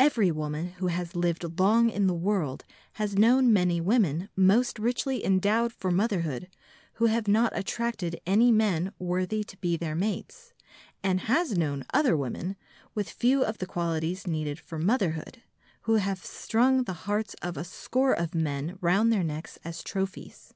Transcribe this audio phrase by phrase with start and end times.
[0.00, 5.24] Every woman who has lived long in the world has known many women most richly
[5.24, 6.48] endowed for motherhood
[6.94, 10.52] who have not attracted any men worthy to be their mates,
[11.04, 12.56] and has known other women,
[12.96, 15.40] with few of the qualities needed for motherhood,
[15.82, 20.52] who have strung the hearts of a score of men round their necks as trophies.